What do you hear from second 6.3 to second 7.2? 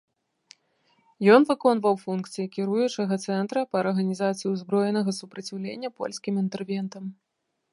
інтэрвентам.